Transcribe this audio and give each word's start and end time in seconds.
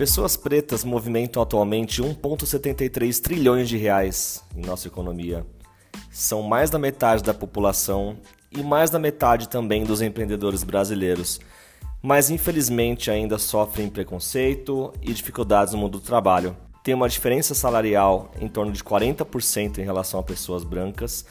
Pessoas 0.00 0.34
pretas 0.34 0.82
movimentam 0.82 1.42
atualmente 1.42 2.02
1,73 2.02 3.20
trilhões 3.20 3.68
de 3.68 3.76
reais 3.76 4.42
em 4.56 4.62
nossa 4.62 4.88
economia. 4.88 5.44
São 6.10 6.40
mais 6.42 6.70
da 6.70 6.78
metade 6.78 7.22
da 7.22 7.34
população 7.34 8.16
e 8.50 8.62
mais 8.62 8.88
da 8.88 8.98
metade 8.98 9.46
também 9.46 9.84
dos 9.84 10.00
empreendedores 10.00 10.64
brasileiros, 10.64 11.38
mas 12.02 12.30
infelizmente 12.30 13.10
ainda 13.10 13.36
sofrem 13.36 13.90
preconceito 13.90 14.90
e 15.02 15.12
dificuldades 15.12 15.74
no 15.74 15.80
mundo 15.80 15.98
do 15.98 16.06
trabalho. 16.06 16.56
Tem 16.82 16.94
uma 16.94 17.06
diferença 17.06 17.54
salarial 17.54 18.30
em 18.40 18.48
torno 18.48 18.72
de 18.72 18.82
40% 18.82 19.76
em 19.76 19.84
relação 19.84 20.18
a 20.18 20.22
pessoas 20.22 20.64
brancas 20.64 21.26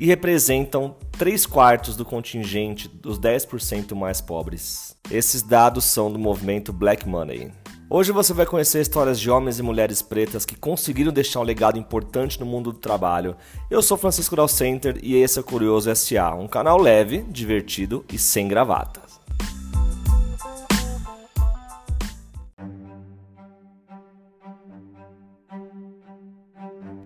e 0.00 0.06
representam 0.06 0.96
3 1.18 1.44
quartos 1.44 1.94
do 1.94 2.06
contingente 2.06 2.88
dos 2.88 3.18
10% 3.20 3.94
mais 3.94 4.22
pobres. 4.22 4.96
Esses 5.10 5.42
dados 5.42 5.84
são 5.84 6.10
do 6.10 6.18
movimento 6.18 6.72
Black 6.72 7.06
Money. 7.06 7.52
Hoje 7.90 8.12
você 8.12 8.32
vai 8.32 8.46
conhecer 8.46 8.80
histórias 8.80 9.20
de 9.20 9.30
homens 9.30 9.58
e 9.58 9.62
mulheres 9.62 10.00
pretas 10.00 10.46
que 10.46 10.56
conseguiram 10.56 11.12
deixar 11.12 11.40
um 11.40 11.44
legado 11.44 11.78
importante 11.78 12.40
no 12.40 12.46
mundo 12.46 12.72
do 12.72 12.78
trabalho. 12.78 13.36
Eu 13.70 13.82
sou 13.82 13.98
Francisco 13.98 14.34
Dal 14.34 14.48
Center 14.48 14.98
e 15.02 15.14
esse 15.16 15.38
é 15.38 15.42
o 15.42 15.44
Curioso 15.44 15.94
SA, 15.94 16.34
um 16.34 16.48
canal 16.48 16.80
leve, 16.80 17.22
divertido 17.24 18.02
e 18.10 18.18
sem 18.18 18.48
gravatas. 18.48 19.20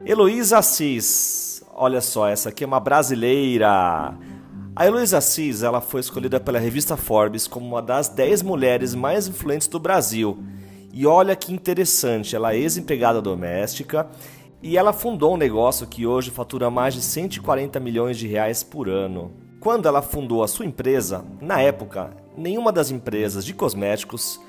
Heloísa 0.06 0.58
Assis, 0.58 1.62
olha 1.74 2.00
só, 2.00 2.28
essa 2.28 2.50
aqui 2.50 2.62
é 2.62 2.66
uma 2.66 2.80
brasileira. 2.80 4.16
A 4.76 4.86
Heloísa 4.86 5.18
Assis 5.18 5.64
ela 5.64 5.80
foi 5.80 6.00
escolhida 6.00 6.38
pela 6.38 6.60
revista 6.60 6.96
Forbes 6.96 7.48
como 7.48 7.66
uma 7.66 7.82
das 7.82 8.08
10 8.08 8.42
mulheres 8.42 8.94
mais 8.94 9.26
influentes 9.26 9.66
do 9.66 9.80
Brasil 9.80 10.38
e 10.92 11.06
olha 11.06 11.36
que 11.36 11.52
interessante, 11.52 12.34
ela 12.34 12.52
é 12.52 12.58
ex-empregada 12.58 13.20
doméstica 13.20 14.08
e 14.62 14.76
ela 14.76 14.92
fundou 14.92 15.34
um 15.34 15.36
negócio 15.36 15.86
que 15.86 16.06
hoje 16.06 16.30
fatura 16.30 16.70
mais 16.70 16.94
de 16.94 17.02
140 17.02 17.78
milhões 17.78 18.18
de 18.18 18.26
reais 18.26 18.62
por 18.62 18.88
ano. 18.88 19.32
Quando 19.60 19.86
ela 19.86 20.02
fundou 20.02 20.42
a 20.42 20.48
sua 20.48 20.66
empresa, 20.66 21.24
na 21.40 21.60
época, 21.60 22.16
nenhuma 22.36 22.72
das 22.72 22.90
empresas 22.90 23.44
de 23.44 23.52
cosméticos 23.52 24.40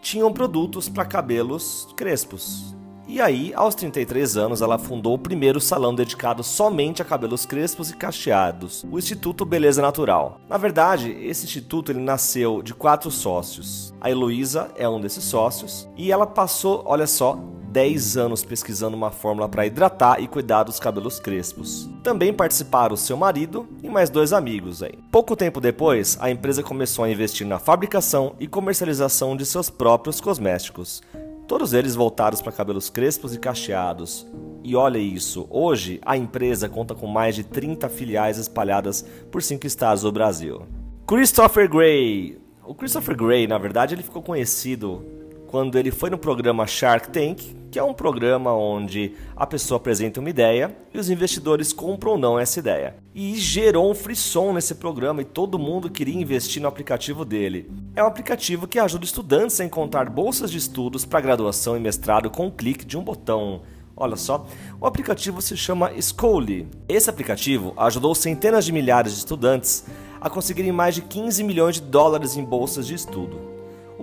tinham 0.00 0.32
produtos 0.32 0.88
para 0.88 1.04
cabelos 1.04 1.88
crespos. 1.96 2.77
E 3.10 3.22
aí, 3.22 3.54
aos 3.54 3.74
33 3.74 4.36
anos, 4.36 4.60
ela 4.60 4.78
fundou 4.78 5.14
o 5.14 5.18
primeiro 5.18 5.62
salão 5.62 5.94
dedicado 5.94 6.44
somente 6.44 7.00
a 7.00 7.04
cabelos 7.06 7.46
crespos 7.46 7.88
e 7.88 7.96
cacheados, 7.96 8.84
o 8.90 8.98
Instituto 8.98 9.46
Beleza 9.46 9.80
Natural. 9.80 10.38
Na 10.46 10.58
verdade, 10.58 11.10
esse 11.22 11.46
instituto 11.46 11.90
ele 11.90 12.00
nasceu 12.00 12.60
de 12.60 12.74
quatro 12.74 13.10
sócios. 13.10 13.94
A 13.98 14.10
Heloísa 14.10 14.70
é 14.76 14.86
um 14.86 15.00
desses 15.00 15.24
sócios 15.24 15.88
e 15.96 16.12
ela 16.12 16.26
passou, 16.26 16.82
olha 16.84 17.06
só, 17.06 17.38
10 17.70 18.18
anos 18.18 18.44
pesquisando 18.44 18.94
uma 18.94 19.10
fórmula 19.10 19.48
para 19.48 19.64
hidratar 19.64 20.20
e 20.20 20.28
cuidar 20.28 20.64
dos 20.64 20.78
cabelos 20.78 21.18
crespos. 21.18 21.88
Também 22.02 22.30
participaram 22.30 22.94
seu 22.94 23.16
marido 23.16 23.66
e 23.82 23.88
mais 23.88 24.10
dois 24.10 24.34
amigos 24.34 24.82
aí. 24.82 24.98
Pouco 25.10 25.34
tempo 25.34 25.62
depois, 25.62 26.18
a 26.20 26.30
empresa 26.30 26.62
começou 26.62 27.06
a 27.06 27.10
investir 27.10 27.46
na 27.46 27.58
fabricação 27.58 28.34
e 28.38 28.46
comercialização 28.46 29.34
de 29.34 29.46
seus 29.46 29.70
próprios 29.70 30.20
cosméticos. 30.20 31.00
Todos 31.48 31.72
eles 31.72 31.94
voltados 31.94 32.42
para 32.42 32.52
cabelos 32.52 32.90
crespos 32.90 33.34
e 33.34 33.38
cacheados. 33.38 34.26
E 34.62 34.76
olha 34.76 34.98
isso, 34.98 35.46
hoje 35.48 35.98
a 36.04 36.14
empresa 36.14 36.68
conta 36.68 36.94
com 36.94 37.06
mais 37.06 37.34
de 37.34 37.42
30 37.42 37.88
filiais 37.88 38.36
espalhadas 38.36 39.02
por 39.32 39.42
cinco 39.42 39.66
estados 39.66 40.02
do 40.02 40.12
Brasil. 40.12 40.66
Christopher 41.06 41.66
Gray. 41.66 42.38
O 42.66 42.74
Christopher 42.74 43.16
Gray, 43.16 43.46
na 43.46 43.56
verdade, 43.56 43.94
ele 43.94 44.02
ficou 44.02 44.20
conhecido 44.20 45.02
quando 45.46 45.78
ele 45.78 45.90
foi 45.90 46.10
no 46.10 46.18
programa 46.18 46.66
Shark 46.66 47.08
Tank, 47.08 47.56
que 47.70 47.78
é 47.78 47.82
um 47.82 47.92
programa 47.92 48.52
onde 48.52 49.14
a 49.36 49.46
pessoa 49.46 49.76
apresenta 49.76 50.20
uma 50.20 50.30
ideia 50.30 50.74
e 50.92 50.98
os 50.98 51.10
investidores 51.10 51.72
compram 51.72 52.12
ou 52.12 52.18
não 52.18 52.38
essa 52.38 52.58
ideia. 52.58 52.96
E 53.14 53.34
gerou 53.36 53.90
um 53.90 53.94
frisson 53.94 54.52
nesse 54.52 54.74
programa 54.74 55.22
e 55.22 55.24
todo 55.24 55.58
mundo 55.58 55.90
queria 55.90 56.18
investir 56.18 56.62
no 56.62 56.68
aplicativo 56.68 57.24
dele. 57.24 57.70
É 57.94 58.02
um 58.02 58.06
aplicativo 58.06 58.66
que 58.66 58.78
ajuda 58.78 59.04
estudantes 59.04 59.60
a 59.60 59.64
encontrar 59.64 60.08
bolsas 60.08 60.50
de 60.50 60.58
estudos 60.58 61.04
para 61.04 61.20
graduação 61.20 61.76
e 61.76 61.80
mestrado 61.80 62.30
com 62.30 62.46
um 62.46 62.50
clique 62.50 62.84
de 62.84 62.96
um 62.96 63.02
botão. 63.02 63.62
Olha 63.96 64.16
só, 64.16 64.46
o 64.80 64.86
aplicativo 64.86 65.42
se 65.42 65.56
chama 65.56 65.90
Schoolly. 66.00 66.68
Esse 66.88 67.10
aplicativo 67.10 67.74
ajudou 67.76 68.14
centenas 68.14 68.64
de 68.64 68.72
milhares 68.72 69.12
de 69.12 69.18
estudantes 69.18 69.84
a 70.20 70.30
conseguirem 70.30 70.72
mais 70.72 70.94
de 70.94 71.02
15 71.02 71.42
milhões 71.42 71.74
de 71.76 71.82
dólares 71.82 72.36
em 72.36 72.44
bolsas 72.44 72.86
de 72.86 72.94
estudo. 72.94 73.57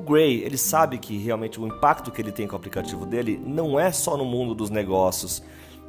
Gray, 0.06 0.44
ele 0.44 0.58
sabe 0.58 0.98
que 0.98 1.18
realmente 1.18 1.60
o 1.60 1.66
impacto 1.66 2.12
que 2.12 2.22
ele 2.22 2.32
tem 2.32 2.48
com 2.48 2.54
o 2.54 2.58
aplicativo 2.58 3.06
dele 3.06 3.42
não 3.44 3.80
é 3.80 3.92
só 3.92 4.16
no 4.16 4.24
mundo 4.24 4.54
dos 4.54 4.70
negócios, 4.70 5.42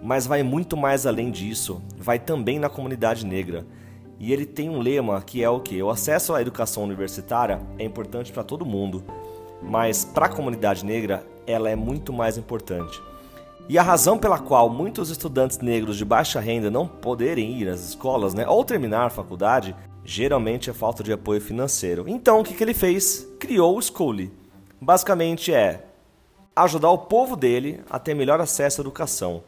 mas 0.03 0.27
vai 0.27 0.43
muito 0.43 0.77
mais 0.77 1.06
além 1.06 1.31
disso, 1.31 1.82
vai 1.99 2.19
também 2.19 2.59
na 2.59 2.69
comunidade 2.69 3.27
negra. 3.27 3.66
E 4.19 4.32
ele 4.32 4.47
tem 4.47 4.71
um 4.71 4.81
lema 4.81 5.21
que 5.21 5.43
é 5.43 5.50
o 5.50 5.60
que? 5.60 5.82
O 5.82 5.91
acesso 5.91 6.34
à 6.34 6.41
educação 6.41 6.82
universitária 6.84 7.60
é 7.78 7.84
importante 7.84 8.32
para 8.32 8.43
todo 8.43 8.65
mundo, 8.65 9.04
mas 9.62 10.04
para 10.04 10.27
a 10.27 10.31
comunidade 10.31 10.84
negra 10.84 11.27
ela 11.47 11.69
é 11.69 11.77
muito 11.77 12.12
mais 12.12 12.38
importante. 12.38 13.00
E 13.69 13.78
a 13.78 13.83
razão 13.83 14.16
pela 14.16 14.38
qual 14.38 14.71
muitos 14.71 15.10
estudantes 15.10 15.59
negros 15.59 15.97
de 15.97 16.04
baixa 16.04 16.38
renda 16.38 16.71
não 16.71 16.87
poderem 16.87 17.59
ir 17.59 17.69
às 17.69 17.81
escolas, 17.81 18.33
né, 18.33 18.47
ou 18.47 18.65
terminar 18.65 19.06
a 19.06 19.10
faculdade, 19.10 19.75
geralmente 20.06 20.70
é 20.70 20.72
falta 20.72 21.02
de 21.02 21.12
apoio 21.12 21.40
financeiro. 21.40 22.04
Então, 22.06 22.40
o 22.40 22.44
que, 22.44 22.54
que 22.54 22.62
ele 22.62 22.72
fez? 22.72 23.26
Criou 23.38 23.76
o 23.76 23.82
Schoolly. 23.82 24.32
Basicamente 24.80 25.52
é 25.52 25.84
ajudar 26.54 26.90
o 26.90 26.98
povo 26.98 27.36
dele 27.36 27.80
a 27.90 27.98
ter 27.98 28.14
melhor 28.14 28.40
acesso 28.40 28.80
à 28.80 28.82
educação, 28.82 29.42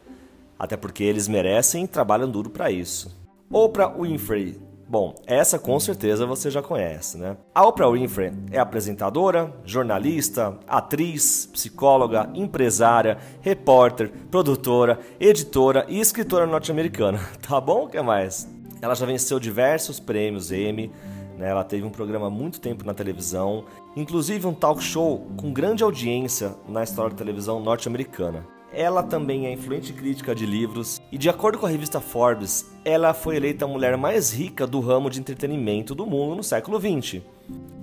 até 0.59 0.77
porque 0.77 1.03
eles 1.03 1.27
merecem 1.27 1.85
e 1.85 1.87
trabalham 1.87 2.29
duro 2.29 2.49
para 2.49 2.69
isso. 2.69 3.17
Oprah 3.49 3.87
Winfrey. 3.87 4.59
Bom, 4.87 5.13
essa 5.27 5.59
com 5.59 5.79
certeza 5.79 6.25
você 6.25 6.49
já 6.49 6.63
conhece, 6.63 7.17
né? 7.17 7.37
A 7.53 7.65
Oprah 7.65 7.91
Winfrey 7.91 8.33
é 8.51 8.57
apresentadora, 8.57 9.53
jornalista, 9.63 10.57
atriz, 10.67 11.45
psicóloga, 11.45 12.29
empresária, 12.33 13.19
repórter, 13.39 14.11
produtora, 14.31 14.99
editora 15.19 15.85
e 15.87 15.99
escritora 15.99 16.47
norte-americana. 16.47 17.19
Tá 17.47 17.61
bom? 17.61 17.85
O 17.85 17.87
que 17.87 18.01
mais? 18.01 18.47
Ela 18.81 18.95
já 18.95 19.05
venceu 19.05 19.39
diversos 19.39 19.99
prêmios 19.99 20.51
Emmy, 20.51 20.91
né? 21.37 21.49
ela 21.49 21.63
teve 21.63 21.85
um 21.85 21.89
programa 21.89 22.29
muito 22.29 22.59
tempo 22.59 22.85
na 22.85 22.93
televisão, 22.93 23.65
inclusive 23.95 24.47
um 24.47 24.53
talk 24.53 24.81
show 24.81 25.27
com 25.37 25.51
grande 25.51 25.83
audiência 25.83 26.55
na 26.67 26.83
história 26.83 27.11
da 27.11 27.17
televisão 27.17 27.59
norte-americana. 27.59 28.45
Ela 28.71 29.01
também 29.01 29.47
é 29.47 29.51
influente 29.51 29.91
crítica 29.91 30.35
de 30.35 30.45
livros 30.45 31.01
e, 31.11 31.17
de 31.17 31.27
acordo 31.27 31.57
com 31.57 31.65
a 31.65 31.69
revista 31.69 31.99
Forbes, 31.99 32.71
ela 32.85 33.15
foi 33.15 33.35
eleita 33.35 33.65
a 33.65 33.67
mulher 33.67 33.97
mais 33.97 34.31
rica 34.31 34.67
do 34.67 34.79
ramo 34.79 35.09
de 35.09 35.19
entretenimento 35.19 35.95
do 35.95 36.05
mundo 36.05 36.35
no 36.35 36.43
século 36.43 36.79
XX. 36.79 37.23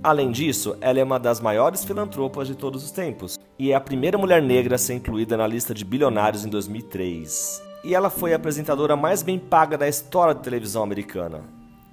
Além 0.01 0.31
disso, 0.31 0.77
ela 0.79 0.99
é 0.99 1.03
uma 1.03 1.19
das 1.19 1.41
maiores 1.41 1.83
filantropas 1.83 2.47
de 2.47 2.55
todos 2.55 2.85
os 2.85 2.91
tempos 2.91 3.37
e 3.59 3.73
é 3.73 3.75
a 3.75 3.81
primeira 3.81 4.17
mulher 4.17 4.41
negra 4.41 4.75
a 4.75 4.77
ser 4.77 4.93
incluída 4.93 5.35
na 5.35 5.45
lista 5.45 5.73
de 5.73 5.83
bilionários 5.83 6.45
em 6.45 6.49
2003 6.49 7.66
e 7.83 7.93
ela 7.93 8.09
foi 8.09 8.33
a 8.33 8.35
apresentadora 8.35 8.95
mais 8.95 9.21
bem 9.21 9.39
paga 9.39 9.77
da 9.77 9.87
história 9.87 10.33
da 10.33 10.41
televisão 10.41 10.83
americana. 10.83 11.43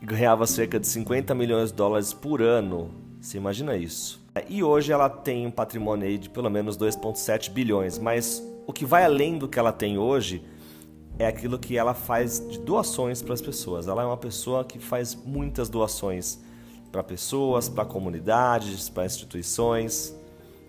Ganhava 0.02 0.46
cerca 0.46 0.78
de 0.78 0.86
50 0.86 1.34
milhões 1.34 1.70
de 1.70 1.76
dólares 1.76 2.12
por 2.12 2.42
ano. 2.42 2.90
Você 3.20 3.38
imagina 3.38 3.76
isso? 3.76 4.22
E 4.48 4.62
hoje 4.62 4.92
ela 4.92 5.08
tem 5.08 5.46
um 5.46 5.50
patrimônio 5.50 6.18
de 6.18 6.28
pelo 6.28 6.50
menos 6.50 6.76
2,7 6.76 7.50
bilhões, 7.50 7.98
mas 7.98 8.42
o 8.66 8.72
que 8.72 8.84
vai 8.84 9.04
além 9.04 9.38
do 9.38 9.48
que 9.48 9.58
ela 9.58 9.72
tem 9.72 9.96
hoje 9.96 10.44
é 11.18 11.26
aquilo 11.26 11.58
que 11.58 11.78
ela 11.78 11.94
faz 11.94 12.40
de 12.48 12.58
doações 12.58 13.22
para 13.22 13.34
as 13.34 13.40
pessoas. 13.40 13.86
Ela 13.86 14.02
é 14.02 14.06
uma 14.06 14.16
pessoa 14.16 14.64
que 14.64 14.78
faz 14.78 15.14
muitas 15.14 15.68
doações 15.68 16.40
para 16.90 17.02
pessoas, 17.02 17.69
para 17.69 17.84
comunidades, 17.84 18.88
para 18.88 19.06
instituições. 19.06 20.14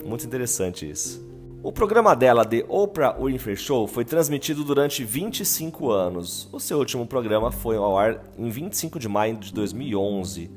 Muito 0.04 0.26
interessante 0.26 0.90
isso. 0.90 1.35
O 1.66 1.72
programa 1.72 2.16
dela, 2.16 2.46
The 2.46 2.64
Oprah 2.70 3.18
Winfrey 3.20 3.58
Show, 3.58 3.88
foi 3.88 4.06
transmitido 4.06 4.64
durante 4.64 5.04
25 5.04 5.90
anos. 5.90 6.48
O 6.54 6.60
seu 6.60 6.78
último 6.78 7.08
programa 7.08 7.52
foi 7.52 7.76
ao 7.76 7.98
ar 7.98 8.22
em 8.38 8.52
25 8.52 9.00
de 9.00 9.10
maio 9.10 9.36
de 9.38 9.52
2011. 9.52 10.52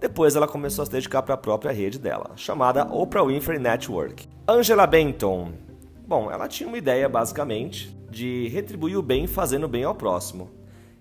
Depois 0.00 0.34
ela 0.34 0.48
começou 0.48 0.82
a 0.82 0.86
se 0.86 0.92
dedicar 0.92 1.20
para 1.20 1.34
a 1.34 1.36
própria 1.36 1.70
rede 1.70 1.98
dela, 1.98 2.30
chamada 2.34 2.86
Oprah 2.90 3.26
Winfrey 3.26 3.58
Network. 3.58 4.26
Angela 4.48 4.86
Benton. 4.86 5.52
Bom, 6.08 6.30
ela 6.30 6.48
tinha 6.48 6.66
uma 6.66 6.78
ideia 6.78 7.10
basicamente 7.10 7.94
de 8.10 8.48
retribuir 8.48 8.96
o 8.96 9.02
bem 9.02 9.26
fazendo 9.26 9.68
bem 9.68 9.84
ao 9.84 9.94
próximo. 9.94 10.48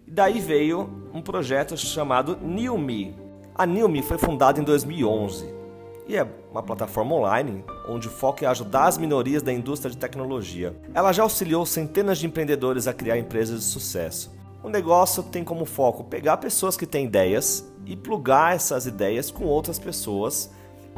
E 0.05 0.11
daí 0.11 0.41
veio 0.41 0.89
um 1.13 1.21
projeto 1.21 1.77
chamado 1.77 2.37
New 2.41 2.77
Me. 2.77 3.15
A 3.55 3.65
New 3.65 3.87
Me 3.87 4.03
foi 4.03 4.17
fundada 4.17 4.59
em 4.59 4.63
2011 4.65 5.62
e 6.07 6.15
é 6.15 6.27
uma 6.51 6.61
plataforma 6.61 7.15
online 7.15 7.63
onde 7.87 8.07
o 8.07 8.11
foco 8.11 8.43
é 8.43 8.47
ajudar 8.47 8.85
as 8.85 8.97
minorias 8.97 9.41
da 9.41 9.53
indústria 9.53 9.91
de 9.91 9.97
tecnologia. 9.97 10.75
Ela 10.93 11.11
já 11.13 11.23
auxiliou 11.23 11.65
centenas 11.65 12.17
de 12.17 12.27
empreendedores 12.27 12.87
a 12.87 12.93
criar 12.93 13.17
empresas 13.17 13.59
de 13.59 13.65
sucesso. 13.65 14.31
O 14.63 14.69
negócio 14.69 15.23
tem 15.23 15.43
como 15.43 15.65
foco 15.65 16.03
pegar 16.03 16.37
pessoas 16.37 16.77
que 16.77 16.85
têm 16.85 17.05
ideias 17.05 17.69
e 17.85 17.95
plugar 17.95 18.55
essas 18.55 18.85
ideias 18.85 19.29
com 19.29 19.45
outras 19.45 19.77
pessoas 19.77 20.49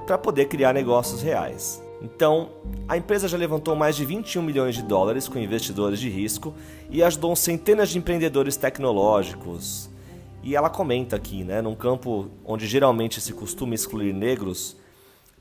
para 0.05 0.17
poder 0.17 0.45
criar 0.45 0.73
negócios 0.73 1.21
reais. 1.21 1.81
Então, 2.01 2.49
a 2.87 2.97
empresa 2.97 3.27
já 3.27 3.37
levantou 3.37 3.75
mais 3.75 3.95
de 3.95 4.05
21 4.05 4.41
milhões 4.41 4.75
de 4.75 4.83
dólares 4.83 5.27
com 5.27 5.39
investidores 5.39 5.99
de 5.99 6.09
risco 6.09 6.53
e 6.89 7.01
ajudou 7.01 7.35
centenas 7.35 7.89
de 7.89 7.97
empreendedores 7.97 8.55
tecnológicos. 8.55 9.89
E 10.43 10.55
ela 10.55 10.69
comenta 10.69 11.15
aqui, 11.15 11.43
né, 11.43 11.61
num 11.61 11.73
campo 11.73 12.27
onde 12.45 12.67
geralmente 12.67 13.19
se 13.19 13.33
costuma 13.33 13.73
excluir 13.73 14.13
negros, 14.13 14.77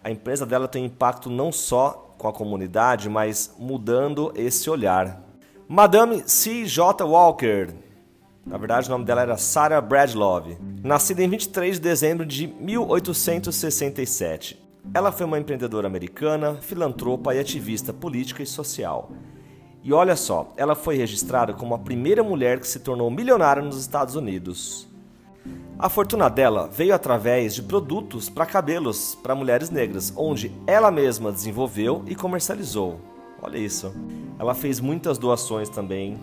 a 0.05 0.11
empresa 0.11 0.45
dela 0.45 0.69
tem 0.69 0.85
impacto 0.85 1.31
não 1.31 1.51
só 1.51 2.15
com 2.19 2.29
a 2.29 2.33
comunidade, 2.33 3.09
mas 3.09 3.55
mudando 3.59 4.31
esse 4.37 4.69
olhar. 4.69 5.23
Madame 5.67 6.23
C.J. 6.27 7.03
Walker, 7.03 7.69
na 8.45 8.59
verdade 8.59 8.87
o 8.87 8.91
nome 8.91 9.07
dela 9.07 9.23
era 9.23 9.39
Sarah 9.39 9.81
Bradlove, 9.81 10.59
nascida 10.83 11.23
em 11.23 11.29
23 11.29 11.77
de 11.77 11.81
dezembro 11.81 12.27
de 12.27 12.47
1867. 12.47 14.63
Ela 14.93 15.11
foi 15.11 15.25
uma 15.25 15.39
empreendedora 15.39 15.87
americana, 15.87 16.59
filantropa 16.61 17.35
e 17.35 17.39
ativista 17.39 17.91
política 17.91 18.43
e 18.43 18.47
social. 18.47 19.11
E 19.83 19.91
olha 19.91 20.17
só, 20.17 20.53
ela 20.59 20.75
foi 20.75 20.97
registrada 20.97 21.55
como 21.55 21.75
a 21.75 21.79
primeira 21.79 22.23
mulher 22.23 22.61
que 22.61 22.69
se 22.69 22.81
tornou 22.81 23.11
milionária 23.11 23.63
nos 23.63 23.79
Estados 23.79 24.17
Unidos. 24.17 24.87
A 25.79 25.89
fortuna 25.89 26.29
dela 26.29 26.69
veio 26.73 26.95
através 26.95 27.55
de 27.55 27.63
produtos 27.63 28.31
para 28.31 28.47
cabelos 28.47 29.15
para 29.17 29.35
mulheres 29.35 29.71
negras, 29.71 30.13
onde 30.17 30.53
ela 30.67 30.91
mesma 30.91 31.33
desenvolveu 31.33 32.03
e 32.07 32.15
comercializou. 32.15 33.01
Olha 33.43 33.59
isso. 33.59 33.93
Ela 34.39 34.55
fez 34.55 34.81
muitas 34.81 35.19
doações 35.19 35.69
também 35.69 36.19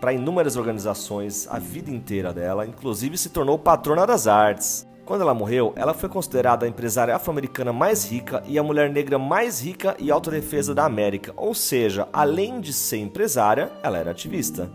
para 0.00 0.12
inúmeras 0.12 0.56
organizações 0.56 1.48
a 1.48 1.58
vida 1.58 1.90
inteira 1.90 2.32
dela, 2.32 2.66
inclusive 2.66 3.16
se 3.16 3.30
tornou 3.30 3.58
patrona 3.58 4.06
das 4.06 4.26
artes. 4.26 4.86
Quando 5.04 5.20
ela 5.20 5.32
morreu, 5.32 5.72
ela 5.76 5.94
foi 5.94 6.08
considerada 6.08 6.66
a 6.66 6.68
empresária 6.68 7.14
afro-americana 7.14 7.72
mais 7.72 8.10
rica 8.10 8.42
e 8.46 8.58
a 8.58 8.62
mulher 8.62 8.90
negra 8.90 9.18
mais 9.18 9.60
rica 9.60 9.96
e 9.98 10.10
autodefesa 10.10 10.74
da 10.74 10.84
América, 10.84 11.32
ou 11.36 11.54
seja, 11.54 12.08
além 12.12 12.60
de 12.60 12.72
ser 12.72 12.98
empresária, 12.98 13.70
ela 13.82 13.98
era 13.98 14.10
ativista. 14.10 14.68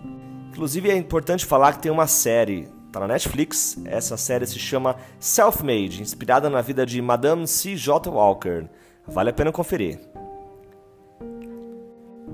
Inclusive 0.50 0.90
é 0.90 0.96
importante 0.96 1.46
falar 1.46 1.74
que 1.74 1.82
tem 1.82 1.92
uma 1.92 2.08
série, 2.08 2.70
tá 2.92 3.00
na 3.00 3.08
Netflix, 3.08 3.78
essa 3.86 4.18
série 4.18 4.46
se 4.46 4.60
chama 4.60 4.98
Self-Made, 5.20 6.02
inspirada 6.02 6.50
na 6.50 6.62
vida 6.62 6.86
de 6.86 7.02
Madame 7.02 7.48
C.J. 7.48 8.10
Walker. 8.10 8.66
Vale 9.08 9.30
a 9.30 9.34
pena 9.34 9.52
conferir. 9.52 10.00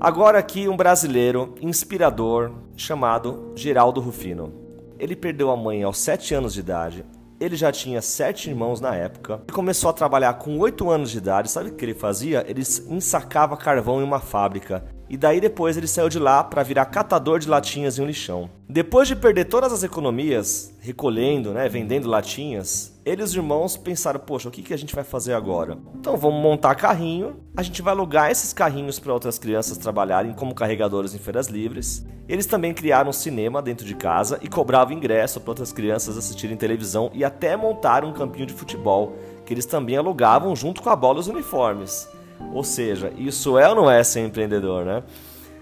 Agora 0.00 0.38
aqui 0.38 0.68
um 0.68 0.76
brasileiro 0.76 1.54
inspirador 1.60 2.52
chamado 2.76 3.52
Geraldo 3.54 4.00
Rufino. 4.00 4.52
Ele 4.98 5.14
perdeu 5.14 5.50
a 5.50 5.56
mãe 5.56 5.82
aos 5.82 5.98
7 5.98 6.34
anos 6.34 6.54
de 6.54 6.60
idade, 6.60 7.04
ele 7.40 7.54
já 7.54 7.70
tinha 7.70 8.02
sete 8.02 8.50
irmãos 8.50 8.80
na 8.80 8.96
época. 8.96 9.34
Ele 9.46 9.52
começou 9.52 9.90
a 9.90 9.92
trabalhar 9.92 10.34
com 10.34 10.58
oito 10.58 10.90
anos 10.90 11.10
de 11.10 11.18
idade. 11.18 11.50
Sabe 11.50 11.68
o 11.68 11.72
que 11.72 11.84
ele 11.84 11.94
fazia? 11.94 12.44
Ele 12.48 12.62
ensacava 12.88 13.56
carvão 13.56 14.00
em 14.00 14.04
uma 14.04 14.18
fábrica. 14.18 14.84
E 15.10 15.16
daí 15.16 15.40
depois 15.40 15.76
ele 15.76 15.86
saiu 15.86 16.08
de 16.08 16.18
lá 16.18 16.44
para 16.44 16.62
virar 16.62 16.84
catador 16.86 17.38
de 17.38 17.48
latinhas 17.48 17.98
em 17.98 18.02
um 18.02 18.06
lixão. 18.06 18.50
Depois 18.68 19.08
de 19.08 19.16
perder 19.16 19.46
todas 19.46 19.72
as 19.72 19.82
economias, 19.82 20.74
recolhendo, 20.80 21.52
né, 21.52 21.66
vendendo 21.68 22.08
latinhas, 22.08 22.92
ele 23.06 23.22
e 23.22 23.24
os 23.24 23.34
irmãos 23.34 23.76
pensaram: 23.76 24.20
poxa, 24.20 24.48
o 24.48 24.52
que, 24.52 24.62
que 24.62 24.74
a 24.74 24.76
gente 24.76 24.94
vai 24.94 25.04
fazer 25.04 25.32
agora? 25.32 25.78
Então 25.98 26.16
vamos 26.16 26.42
montar 26.42 26.74
carrinho, 26.74 27.36
a 27.56 27.62
gente 27.62 27.80
vai 27.80 27.94
alugar 27.94 28.30
esses 28.30 28.52
carrinhos 28.52 28.98
para 28.98 29.14
outras 29.14 29.38
crianças 29.38 29.78
trabalharem 29.78 30.34
como 30.34 30.54
carregadores 30.54 31.14
em 31.14 31.18
feiras 31.18 31.46
livres. 31.46 32.06
Eles 32.28 32.44
também 32.44 32.74
criaram 32.74 33.08
um 33.08 33.12
cinema 33.12 33.62
dentro 33.62 33.86
de 33.86 33.94
casa 33.94 34.38
e 34.42 34.48
cobravam 34.48 34.92
ingresso 34.92 35.40
para 35.40 35.52
outras 35.52 35.72
crianças 35.72 36.18
assistirem 36.18 36.58
televisão 36.58 37.10
e 37.14 37.24
até 37.24 37.56
montaram 37.56 38.10
um 38.10 38.12
campinho 38.12 38.44
de 38.44 38.52
futebol, 38.52 39.16
que 39.46 39.54
eles 39.54 39.64
também 39.64 39.96
alugavam 39.96 40.54
junto 40.54 40.82
com 40.82 40.90
a 40.90 40.96
bola 40.96 41.16
e 41.16 41.20
os 41.20 41.28
uniformes. 41.28 42.06
Ou 42.52 42.64
seja, 42.64 43.12
isso 43.16 43.58
é 43.58 43.68
ou 43.68 43.74
não 43.74 43.90
é 43.90 44.02
ser 44.02 44.20
empreendedor, 44.20 44.84
né? 44.84 45.02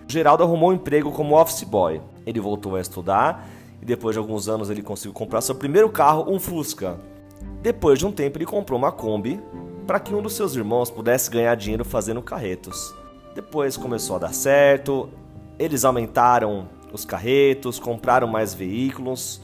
Geraldo 0.09 0.43
arrumou 0.43 0.71
um 0.71 0.75
emprego 0.75 1.11
como 1.11 1.41
office 1.41 1.65
boy. 1.65 2.01
Ele 2.25 2.41
voltou 2.41 2.77
a 2.77 2.81
estudar 2.81 3.49
e 3.83 3.85
depois 3.85 4.15
de 4.15 4.19
alguns 4.19 4.49
anos 4.49 4.71
ele 4.71 4.83
conseguiu 4.83 5.13
comprar 5.13 5.41
seu 5.41 5.55
primeiro 5.55 5.89
carro, 5.89 6.31
um 6.31 6.39
Fusca. 6.39 6.99
Depois 7.61 7.99
de 7.99 8.07
um 8.07 8.13
tempo 8.13 8.39
ele 8.39 8.47
comprou 8.47 8.79
uma 8.79 8.93
Kombi 8.93 9.41
para 9.87 10.01
que 10.01 10.15
um 10.15 10.23
dos 10.23 10.35
seus 10.35 10.55
irmãos 10.55 10.91
pudesse 10.91 11.31
ganhar 11.31 11.55
dinheiro 11.57 11.85
fazendo 11.85 12.23
carretos. 12.23 12.95
Depois 13.35 13.77
começou 13.77 14.17
a 14.17 14.21
dar 14.21 14.33
certo, 14.33 15.09
eles 15.59 15.85
aumentaram 15.85 16.69
os 16.93 17.05
carretos, 17.05 17.79
compraram 17.79 18.27
mais 18.27 18.55
veículos, 18.55 19.41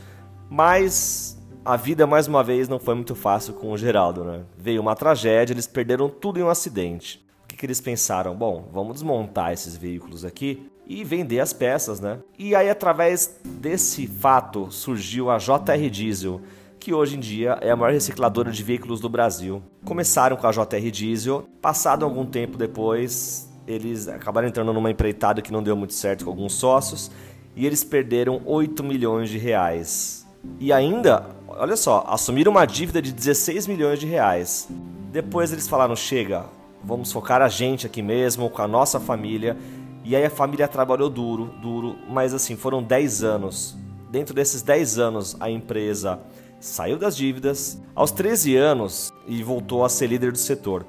mas 0.48 1.38
a 1.64 1.76
vida 1.76 2.06
mais 2.06 2.26
uma 2.26 2.42
vez 2.42 2.68
não 2.68 2.78
foi 2.78 2.94
muito 2.94 3.14
fácil 3.14 3.54
com 3.54 3.70
o 3.70 3.78
Geraldo, 3.78 4.24
né? 4.24 4.42
Veio 4.58 4.80
uma 4.80 4.96
tragédia, 4.96 5.54
eles 5.54 5.66
perderam 5.66 6.08
tudo 6.08 6.40
em 6.40 6.42
um 6.42 6.48
acidente. 6.48 7.24
O 7.44 7.48
que, 7.48 7.56
que 7.56 7.66
eles 7.66 7.80
pensaram? 7.80 8.34
Bom, 8.34 8.68
vamos 8.72 8.94
desmontar 8.94 9.52
esses 9.52 9.76
veículos 9.76 10.24
aqui 10.24 10.68
e 10.86 11.04
vender 11.04 11.38
as 11.38 11.52
peças, 11.52 12.00
né? 12.00 12.18
E 12.38 12.54
aí, 12.54 12.68
através 12.68 13.38
desse 13.44 14.06
fato, 14.06 14.70
surgiu 14.72 15.30
a 15.30 15.38
JR 15.38 15.88
Diesel, 15.90 16.40
que 16.80 16.92
hoje 16.92 17.16
em 17.16 17.20
dia 17.20 17.56
é 17.60 17.70
a 17.70 17.76
maior 17.76 17.92
recicladora 17.92 18.50
de 18.50 18.62
veículos 18.62 19.00
do 19.00 19.08
Brasil. 19.08 19.62
Começaram 19.84 20.36
com 20.36 20.46
a 20.46 20.50
JR 20.50 20.90
Diesel, 20.90 21.46
passado 21.60 22.04
algum 22.04 22.26
tempo 22.26 22.58
depois, 22.58 23.48
eles 23.68 24.08
acabaram 24.08 24.48
entrando 24.48 24.72
numa 24.72 24.90
empreitada 24.90 25.40
que 25.40 25.52
não 25.52 25.62
deu 25.62 25.76
muito 25.76 25.94
certo 25.94 26.24
com 26.24 26.30
alguns 26.30 26.54
sócios 26.54 27.10
e 27.54 27.64
eles 27.64 27.84
perderam 27.84 28.42
8 28.44 28.82
milhões 28.82 29.30
de 29.30 29.38
reais. 29.38 30.26
E 30.58 30.72
ainda, 30.72 31.26
olha 31.48 31.76
só, 31.76 32.04
assumiram 32.08 32.52
uma 32.52 32.64
dívida 32.64 33.00
de 33.00 33.12
16 33.12 33.66
milhões 33.66 33.98
de 33.98 34.06
reais. 34.06 34.68
Depois 35.10 35.52
eles 35.52 35.68
falaram: 35.68 35.94
chega, 35.94 36.46
vamos 36.82 37.12
focar 37.12 37.42
a 37.42 37.48
gente 37.48 37.86
aqui 37.86 38.02
mesmo, 38.02 38.50
com 38.50 38.62
a 38.62 38.68
nossa 38.68 38.98
família. 38.98 39.56
E 40.04 40.16
aí 40.16 40.24
a 40.24 40.30
família 40.30 40.66
trabalhou 40.66 41.08
duro, 41.08 41.54
duro, 41.60 41.96
mas 42.08 42.34
assim, 42.34 42.56
foram 42.56 42.82
10 42.82 43.22
anos. 43.22 43.76
Dentro 44.10 44.34
desses 44.34 44.62
10 44.62 44.98
anos, 44.98 45.36
a 45.38 45.48
empresa 45.48 46.20
saiu 46.60 46.98
das 46.98 47.16
dívidas 47.16 47.80
aos 47.94 48.10
13 48.10 48.56
anos 48.56 49.12
e 49.26 49.42
voltou 49.42 49.84
a 49.84 49.88
ser 49.88 50.08
líder 50.08 50.32
do 50.32 50.38
setor. 50.38 50.84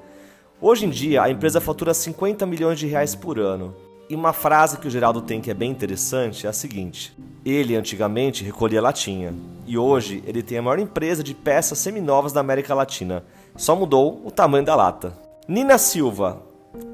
Hoje 0.60 0.86
em 0.86 0.90
dia, 0.90 1.22
a 1.22 1.30
empresa 1.30 1.60
fatura 1.60 1.92
50 1.92 2.44
milhões 2.46 2.78
de 2.78 2.86
reais 2.86 3.14
por 3.14 3.38
ano. 3.38 3.74
E 4.08 4.14
uma 4.14 4.32
frase 4.34 4.78
que 4.78 4.86
o 4.86 4.90
Geraldo 4.90 5.22
tem 5.22 5.40
que 5.40 5.50
é 5.50 5.54
bem 5.54 5.70
interessante 5.70 6.46
é 6.46 6.50
a 6.50 6.52
seguinte: 6.52 7.16
ele 7.44 7.74
antigamente 7.74 8.44
recolhia 8.44 8.82
latinha 8.82 9.34
e 9.66 9.78
hoje 9.78 10.22
ele 10.26 10.42
tem 10.42 10.58
a 10.58 10.62
maior 10.62 10.78
empresa 10.78 11.22
de 11.22 11.34
peças 11.34 11.78
seminovas 11.78 12.32
da 12.32 12.40
América 12.40 12.74
Latina. 12.74 13.24
Só 13.56 13.74
mudou 13.74 14.20
o 14.24 14.30
tamanho 14.30 14.64
da 14.64 14.74
lata. 14.74 15.16
Nina 15.48 15.78
Silva, 15.78 16.42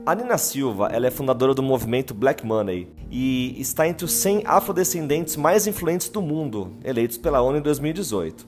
a 0.04 0.14
Nina 0.14 0.37
Silva 0.38 0.88
ela 0.92 1.06
é 1.06 1.11
fundadora 1.11 1.54
do 1.54 1.62
movimento 1.62 2.12
Black 2.12 2.44
Money 2.44 2.88
e 3.11 3.61
está 3.61 3.88
entre 3.88 4.04
os 4.04 4.12
100 4.12 4.42
afrodescendentes 4.44 5.37
mais 5.37 5.66
influentes 5.66 6.08
do 6.08 6.20
mundo, 6.20 6.75
eleitos 6.85 7.16
pela 7.16 7.40
ONU 7.40 7.58
em 7.58 7.62
2018. 7.62 8.46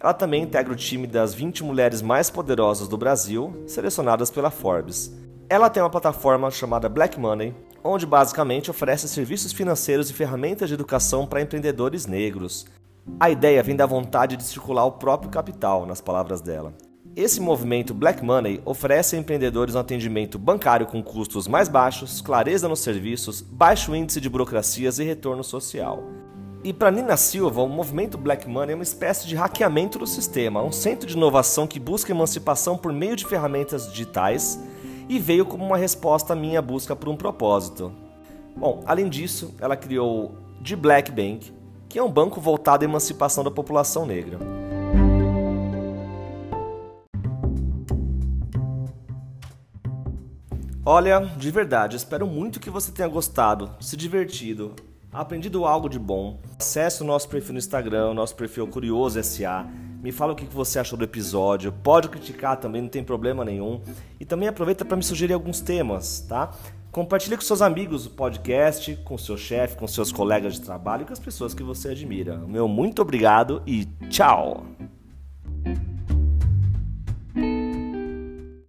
Ela 0.00 0.14
também 0.14 0.44
integra 0.44 0.72
o 0.72 0.76
time 0.76 1.06
das 1.06 1.34
20 1.34 1.64
mulheres 1.64 2.00
mais 2.00 2.30
poderosas 2.30 2.86
do 2.86 2.96
Brasil, 2.96 3.64
selecionadas 3.66 4.30
pela 4.30 4.50
Forbes. 4.50 5.12
Ela 5.48 5.68
tem 5.68 5.82
uma 5.82 5.90
plataforma 5.90 6.50
chamada 6.50 6.88
Black 6.88 7.18
Money, 7.18 7.54
onde 7.82 8.06
basicamente 8.06 8.70
oferece 8.70 9.08
serviços 9.08 9.52
financeiros 9.52 10.10
e 10.10 10.14
ferramentas 10.14 10.68
de 10.68 10.74
educação 10.74 11.26
para 11.26 11.40
empreendedores 11.40 12.06
negros. 12.06 12.66
A 13.18 13.30
ideia 13.30 13.62
vem 13.62 13.76
da 13.76 13.86
vontade 13.86 14.36
de 14.36 14.44
circular 14.44 14.84
o 14.84 14.92
próprio 14.92 15.30
capital, 15.30 15.86
nas 15.86 16.00
palavras 16.00 16.40
dela. 16.40 16.74
Esse 17.16 17.40
movimento 17.40 17.94
Black 17.94 18.24
Money 18.24 18.60
oferece 18.64 19.16
a 19.16 19.18
empreendedores 19.18 19.74
um 19.74 19.80
atendimento 19.80 20.38
bancário 20.38 20.86
com 20.86 21.02
custos 21.02 21.48
mais 21.48 21.68
baixos, 21.68 22.20
clareza 22.20 22.68
nos 22.68 22.80
serviços, 22.80 23.40
baixo 23.40 23.94
índice 23.94 24.20
de 24.20 24.28
burocracias 24.28 24.98
e 24.98 25.04
retorno 25.04 25.42
social. 25.42 26.04
E 26.62 26.72
para 26.72 26.90
Nina 26.90 27.16
Silva, 27.16 27.62
o 27.62 27.68
movimento 27.68 28.18
Black 28.18 28.48
Money 28.48 28.72
é 28.72 28.74
uma 28.74 28.82
espécie 28.82 29.26
de 29.26 29.34
hackeamento 29.34 29.98
do 29.98 30.06
sistema, 30.06 30.62
um 30.62 30.72
centro 30.72 31.08
de 31.08 31.16
inovação 31.16 31.66
que 31.66 31.80
busca 31.80 32.12
emancipação 32.12 32.76
por 32.76 32.92
meio 32.92 33.16
de 33.16 33.26
ferramentas 33.26 33.90
digitais 33.90 34.60
e 35.08 35.18
veio 35.18 35.46
como 35.46 35.64
uma 35.64 35.76
resposta 35.76 36.32
à 36.32 36.36
minha 36.36 36.60
busca 36.60 36.94
por 36.94 37.08
um 37.08 37.16
propósito. 37.16 37.92
Bom, 38.56 38.82
além 38.86 39.08
disso, 39.08 39.54
ela 39.60 39.76
criou 39.76 40.34
The 40.62 40.76
Black 40.76 41.10
Bank, 41.10 41.52
que 41.88 41.98
é 41.98 42.02
um 42.02 42.10
banco 42.10 42.40
voltado 42.40 42.84
à 42.84 42.88
emancipação 42.88 43.42
da 43.42 43.50
população 43.50 44.04
negra. 44.04 44.38
Olha, 50.84 51.20
de 51.20 51.50
verdade, 51.50 51.96
espero 51.96 52.26
muito 52.26 52.58
que 52.58 52.70
você 52.70 52.90
tenha 52.90 53.08
gostado, 53.08 53.70
se 53.78 53.94
divertido, 53.96 54.74
aprendido 55.12 55.64
algo 55.66 55.88
de 55.88 55.98
bom. 55.98 56.40
Acesse 56.58 57.02
o 57.02 57.06
nosso 57.06 57.28
perfil 57.28 57.52
no 57.52 57.58
Instagram, 57.58 58.14
nosso 58.14 58.34
perfil 58.34 58.66
Curioso 58.66 59.22
SA. 59.22 59.66
Me 60.02 60.12
fala 60.12 60.32
o 60.32 60.36
que 60.36 60.44
você 60.44 60.78
achou 60.78 60.98
do 60.98 61.04
episódio. 61.04 61.72
Pode 61.72 62.08
criticar 62.08 62.56
também, 62.56 62.82
não 62.82 62.88
tem 62.88 63.02
problema 63.02 63.44
nenhum. 63.44 63.80
E 64.20 64.24
também 64.24 64.48
aproveita 64.48 64.84
para 64.84 64.96
me 64.96 65.02
sugerir 65.02 65.32
alguns 65.32 65.60
temas, 65.60 66.20
tá? 66.20 66.52
Compartilhe 66.90 67.36
com 67.36 67.42
seus 67.42 67.60
amigos 67.60 68.06
o 68.06 68.10
podcast, 68.10 68.96
com 69.04 69.18
seu 69.18 69.36
chefe, 69.36 69.76
com 69.76 69.86
seus 69.86 70.10
colegas 70.10 70.54
de 70.54 70.62
trabalho 70.62 71.02
e 71.02 71.04
com 71.04 71.12
as 71.12 71.18
pessoas 71.18 71.52
que 71.52 71.62
você 71.62 71.90
admira. 71.90 72.38
Meu 72.38 72.66
muito 72.66 73.02
obrigado 73.02 73.62
e 73.66 73.84
tchau! 74.08 74.64